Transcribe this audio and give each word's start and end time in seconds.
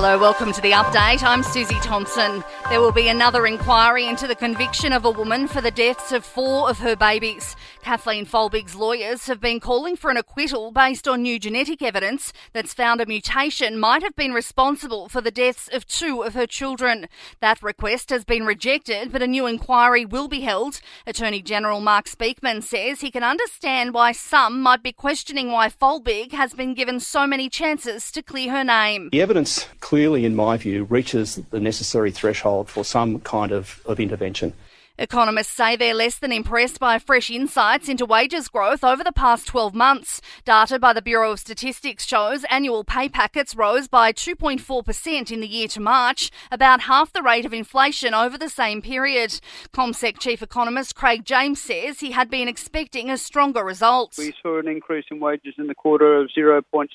Hello, 0.00 0.16
welcome 0.16 0.52
to 0.52 0.60
the 0.60 0.70
update. 0.70 1.24
I'm 1.24 1.42
Susie 1.42 1.80
Thompson. 1.80 2.44
There 2.70 2.80
will 2.80 2.92
be 2.92 3.08
another 3.08 3.48
inquiry 3.48 4.06
into 4.06 4.28
the 4.28 4.36
conviction 4.36 4.92
of 4.92 5.04
a 5.04 5.10
woman 5.10 5.48
for 5.48 5.60
the 5.60 5.72
deaths 5.72 6.12
of 6.12 6.24
four 6.24 6.70
of 6.70 6.78
her 6.78 6.94
babies. 6.94 7.56
Kathleen 7.82 8.24
Folbig's 8.24 8.76
lawyers 8.76 9.26
have 9.26 9.40
been 9.40 9.58
calling 9.58 9.96
for 9.96 10.08
an 10.08 10.16
acquittal 10.16 10.70
based 10.70 11.08
on 11.08 11.22
new 11.22 11.40
genetic 11.40 11.82
evidence 11.82 12.32
that's 12.52 12.74
found 12.74 13.00
a 13.00 13.06
mutation 13.06 13.76
might 13.76 14.04
have 14.04 14.14
been 14.14 14.32
responsible 14.32 15.08
for 15.08 15.20
the 15.20 15.32
deaths 15.32 15.68
of 15.72 15.84
two 15.84 16.22
of 16.22 16.34
her 16.34 16.46
children. 16.46 17.08
That 17.40 17.60
request 17.60 18.10
has 18.10 18.24
been 18.24 18.46
rejected, 18.46 19.10
but 19.10 19.22
a 19.22 19.26
new 19.26 19.46
inquiry 19.46 20.04
will 20.04 20.28
be 20.28 20.42
held. 20.42 20.80
Attorney 21.08 21.42
General 21.42 21.80
Mark 21.80 22.06
Speakman 22.06 22.62
says 22.62 23.00
he 23.00 23.10
can 23.10 23.24
understand 23.24 23.94
why 23.94 24.12
some 24.12 24.60
might 24.60 24.84
be 24.84 24.92
questioning 24.92 25.50
why 25.50 25.68
Folbig 25.68 26.30
has 26.30 26.54
been 26.54 26.74
given 26.74 27.00
so 27.00 27.26
many 27.26 27.48
chances 27.48 28.12
to 28.12 28.22
clear 28.22 28.52
her 28.52 28.62
name. 28.62 29.08
The 29.10 29.22
evidence 29.22 29.66
clearly, 29.88 30.26
in 30.26 30.36
my 30.36 30.54
view, 30.58 30.84
reaches 30.84 31.36
the 31.48 31.58
necessary 31.58 32.10
threshold 32.10 32.68
for 32.68 32.84
some 32.84 33.18
kind 33.20 33.52
of, 33.52 33.80
of 33.86 33.98
intervention. 33.98 34.52
Economists 35.00 35.52
say 35.52 35.76
they're 35.76 35.94
less 35.94 36.18
than 36.18 36.32
impressed 36.32 36.80
by 36.80 36.98
fresh 36.98 37.30
insights 37.30 37.88
into 37.88 38.04
wages 38.04 38.48
growth 38.48 38.82
over 38.82 39.04
the 39.04 39.12
past 39.12 39.46
12 39.46 39.72
months. 39.72 40.20
Data 40.44 40.76
by 40.76 40.92
the 40.92 41.00
Bureau 41.00 41.30
of 41.30 41.38
Statistics 41.38 42.04
shows 42.04 42.44
annual 42.50 42.82
pay 42.82 43.08
packets 43.08 43.54
rose 43.54 43.86
by 43.86 44.12
2.4% 44.12 45.30
in 45.30 45.40
the 45.40 45.46
year 45.46 45.68
to 45.68 45.78
March, 45.78 46.32
about 46.50 46.80
half 46.80 47.12
the 47.12 47.22
rate 47.22 47.46
of 47.46 47.54
inflation 47.54 48.12
over 48.12 48.36
the 48.36 48.48
same 48.48 48.82
period. 48.82 49.40
CommSec 49.72 50.18
chief 50.18 50.42
economist 50.42 50.96
Craig 50.96 51.24
James 51.24 51.60
says 51.60 52.00
he 52.00 52.10
had 52.10 52.28
been 52.28 52.48
expecting 52.48 53.08
a 53.08 53.18
stronger 53.18 53.62
result. 53.62 54.14
We 54.18 54.34
saw 54.42 54.58
an 54.58 54.66
increase 54.66 55.04
in 55.12 55.20
wages 55.20 55.54
in 55.58 55.68
the 55.68 55.76
quarter 55.76 56.20
of 56.20 56.30
0.7%. 56.36 56.88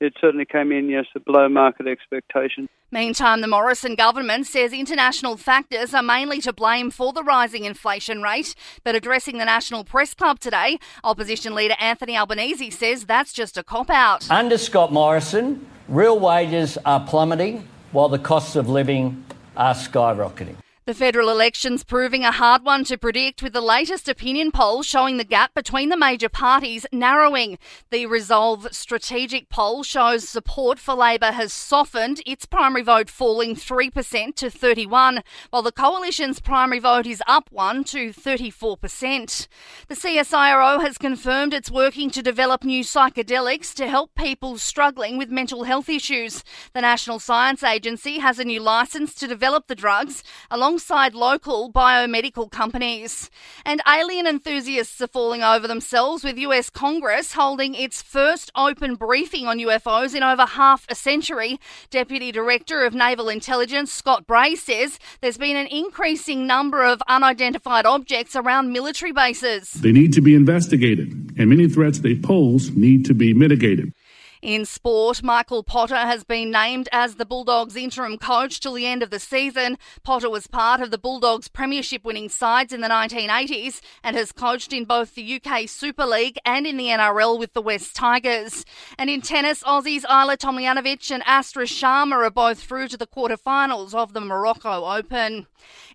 It 0.00 0.14
certainly 0.20 0.46
came 0.46 0.72
in, 0.72 0.88
yes, 0.88 1.06
below 1.24 1.48
market 1.48 1.86
expectations. 1.86 2.68
Meantime, 2.94 3.40
the 3.40 3.48
Morrison 3.48 3.96
government 3.96 4.46
says 4.46 4.72
international 4.72 5.36
factors 5.36 5.94
are 5.94 6.02
mainly 6.02 6.40
to 6.40 6.52
blame 6.52 6.92
for 6.92 7.03
the 7.12 7.22
rising 7.22 7.64
inflation 7.64 8.22
rate. 8.22 8.54
But 8.82 8.94
addressing 8.94 9.38
the 9.38 9.44
National 9.44 9.84
Press 9.84 10.14
Club 10.14 10.40
today, 10.40 10.78
opposition 11.02 11.54
leader 11.54 11.74
Anthony 11.78 12.16
Albanese 12.16 12.70
says 12.70 13.04
that's 13.04 13.32
just 13.32 13.56
a 13.56 13.62
cop 13.62 13.90
out. 13.90 14.30
Under 14.30 14.58
Scott 14.58 14.92
Morrison, 14.92 15.66
real 15.88 16.18
wages 16.18 16.78
are 16.84 17.00
plummeting 17.00 17.68
while 17.92 18.08
the 18.08 18.18
costs 18.18 18.56
of 18.56 18.68
living 18.68 19.24
are 19.56 19.74
skyrocketing. 19.74 20.56
The 20.86 20.92
federal 20.92 21.30
election's 21.30 21.82
proving 21.82 22.24
a 22.24 22.30
hard 22.30 22.62
one 22.62 22.84
to 22.84 22.98
predict 22.98 23.42
with 23.42 23.54
the 23.54 23.62
latest 23.62 24.06
opinion 24.06 24.50
poll 24.52 24.82
showing 24.82 25.16
the 25.16 25.24
gap 25.24 25.54
between 25.54 25.88
the 25.88 25.96
major 25.96 26.28
parties 26.28 26.84
narrowing. 26.92 27.56
The 27.88 28.04
Resolve 28.04 28.68
strategic 28.70 29.48
poll 29.48 29.82
shows 29.82 30.28
support 30.28 30.78
for 30.78 30.92
Labor 30.92 31.32
has 31.32 31.54
softened, 31.54 32.20
its 32.26 32.44
primary 32.44 32.82
vote 32.82 33.08
falling 33.08 33.56
3% 33.56 34.34
to 34.34 34.50
31, 34.50 35.22
while 35.48 35.62
the 35.62 35.72
coalition's 35.72 36.38
primary 36.38 36.80
vote 36.80 37.06
is 37.06 37.22
up 37.26 37.48
1 37.50 37.84
to 37.84 38.10
34%. 38.10 39.48
The 39.88 39.94
CSIRO 39.94 40.82
has 40.82 40.98
confirmed 40.98 41.54
it's 41.54 41.70
working 41.70 42.10
to 42.10 42.22
develop 42.22 42.62
new 42.62 42.84
psychedelics 42.84 43.72
to 43.76 43.88
help 43.88 44.14
people 44.14 44.58
struggling 44.58 45.16
with 45.16 45.30
mental 45.30 45.64
health 45.64 45.88
issues. 45.88 46.44
The 46.74 46.82
National 46.82 47.18
Science 47.18 47.62
Agency 47.62 48.18
has 48.18 48.38
a 48.38 48.44
new 48.44 48.60
license 48.60 49.14
to 49.14 49.26
develop 49.26 49.68
the 49.68 49.74
drugs 49.74 50.22
along 50.50 50.73
alongside 50.74 51.14
local 51.14 51.70
biomedical 51.70 52.50
companies. 52.50 53.30
And 53.64 53.80
alien 53.86 54.26
enthusiasts 54.26 55.00
are 55.00 55.06
falling 55.06 55.40
over 55.40 55.68
themselves 55.68 56.24
with 56.24 56.36
US 56.36 56.68
Congress 56.68 57.34
holding 57.34 57.76
its 57.76 58.02
first 58.02 58.50
open 58.56 58.96
briefing 58.96 59.46
on 59.46 59.58
UFOs 59.58 60.16
in 60.16 60.24
over 60.24 60.44
half 60.44 60.84
a 60.88 60.96
century. 60.96 61.60
Deputy 61.90 62.32
Director 62.32 62.84
of 62.84 62.92
Naval 62.92 63.28
Intelligence 63.28 63.92
Scott 63.92 64.26
Bray 64.26 64.56
says 64.56 64.98
there's 65.20 65.38
been 65.38 65.56
an 65.56 65.68
increasing 65.68 66.44
number 66.44 66.82
of 66.82 67.00
unidentified 67.06 67.86
objects 67.86 68.34
around 68.34 68.72
military 68.72 69.12
bases. 69.12 69.70
They 69.74 69.92
need 69.92 70.12
to 70.14 70.20
be 70.20 70.34
investigated, 70.34 71.36
and 71.38 71.48
many 71.48 71.68
threats 71.68 72.00
they 72.00 72.16
pose 72.16 72.72
need 72.72 73.04
to 73.04 73.14
be 73.14 73.32
mitigated. 73.32 73.92
In 74.44 74.66
sport, 74.66 75.22
Michael 75.22 75.62
Potter 75.62 75.96
has 75.96 76.22
been 76.22 76.50
named 76.50 76.86
as 76.92 77.14
the 77.14 77.24
Bulldogs 77.24 77.76
interim 77.76 78.18
coach 78.18 78.60
till 78.60 78.74
the 78.74 78.84
end 78.84 79.02
of 79.02 79.08
the 79.08 79.18
season. 79.18 79.78
Potter 80.02 80.28
was 80.28 80.46
part 80.46 80.82
of 80.82 80.90
the 80.90 80.98
Bulldogs 80.98 81.48
premiership 81.48 82.04
winning 82.04 82.28
sides 82.28 82.70
in 82.70 82.82
the 82.82 82.88
1980s 82.88 83.80
and 84.02 84.14
has 84.14 84.32
coached 84.32 84.74
in 84.74 84.84
both 84.84 85.14
the 85.14 85.40
UK 85.40 85.66
Super 85.66 86.04
League 86.04 86.36
and 86.44 86.66
in 86.66 86.76
the 86.76 86.88
NRL 86.88 87.38
with 87.38 87.54
the 87.54 87.62
West 87.62 87.96
Tigers. 87.96 88.66
And 88.98 89.08
in 89.08 89.22
tennis, 89.22 89.62
Aussies 89.62 90.02
Ajla 90.02 90.36
Tomljanovic 90.36 91.10
and 91.10 91.22
Astra 91.24 91.64
Sharma 91.64 92.12
are 92.12 92.30
both 92.30 92.62
through 92.62 92.88
to 92.88 92.98
the 92.98 93.06
quarterfinals 93.06 93.94
of 93.94 94.12
the 94.12 94.20
Morocco 94.20 94.84
Open. 94.84 95.46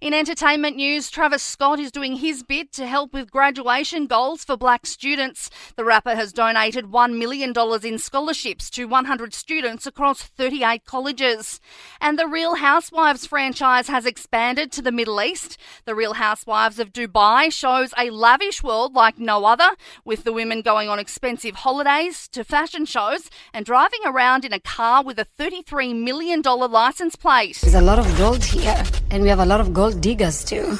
In 0.01 0.15
entertainment 0.15 0.75
news, 0.75 1.11
Travis 1.11 1.43
Scott 1.43 1.79
is 1.79 1.91
doing 1.91 2.15
his 2.15 2.41
bit 2.41 2.71
to 2.73 2.87
help 2.87 3.13
with 3.13 3.29
graduation 3.29 4.07
goals 4.07 4.43
for 4.43 4.57
black 4.57 4.87
students. 4.87 5.51
The 5.75 5.85
rapper 5.85 6.15
has 6.15 6.33
donated 6.33 6.85
$1 6.85 7.15
million 7.19 7.53
in 7.83 7.99
scholarships 7.99 8.38
scholarships 8.39 8.69
to 8.69 8.85
100 8.85 9.33
students 9.33 9.85
across 9.85 10.21
38 10.23 10.85
colleges. 10.85 11.59
And 11.99 12.17
the 12.17 12.27
Real 12.27 12.55
Housewives 12.55 13.25
franchise 13.25 13.87
has 13.89 14.05
expanded 14.05 14.71
to 14.71 14.81
the 14.81 14.93
Middle 14.93 15.21
East. 15.21 15.57
The 15.85 15.93
Real 15.93 16.13
Housewives 16.13 16.79
of 16.79 16.93
Dubai 16.93 17.51
shows 17.51 17.93
a 17.97 18.09
lavish 18.09 18.63
world 18.63 18.93
like 18.93 19.19
no 19.19 19.45
other, 19.45 19.71
with 20.05 20.23
the 20.23 20.31
women 20.31 20.61
going 20.61 20.87
on 20.87 20.99
expensive 20.99 21.55
holidays 21.55 22.29
to 22.29 22.43
fashion 22.45 22.85
shows 22.85 23.29
and 23.53 23.65
driving 23.65 24.01
around 24.05 24.45
in 24.45 24.53
a 24.53 24.59
car 24.59 25.03
with 25.03 25.19
a 25.19 25.27
$33 25.37 26.01
million 26.01 26.41
license 26.41 27.15
plate. 27.17 27.59
There's 27.61 27.75
a 27.75 27.81
lot 27.81 27.99
of 27.99 28.07
gold 28.17 28.43
here, 28.43 28.83
and 29.11 29.21
we 29.21 29.29
have 29.29 29.39
a 29.39 29.45
lot 29.45 29.59
of 29.59 29.73
gold 29.73 29.99
diggers 29.99 30.45
too. 30.45 30.79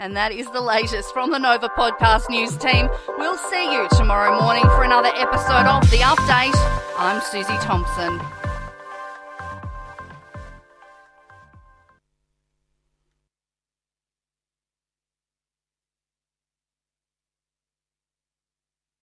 And 0.00 0.16
that 0.16 0.32
is 0.32 0.50
the 0.50 0.62
latest 0.62 1.12
from 1.12 1.30
the 1.30 1.38
Nova 1.38 1.68
Podcast 1.68 2.30
News 2.30 2.56
team. 2.56 2.88
We'll 3.18 3.36
see 3.36 3.70
you 3.70 3.86
tomorrow 3.98 4.40
morning 4.40 4.64
for 4.64 4.82
another 4.82 5.10
episode 5.14 5.66
of 5.66 5.82
The 5.90 5.98
Update. 5.98 6.56
I'm 6.96 7.20
Susie 7.20 7.58
Thompson. 7.60 8.18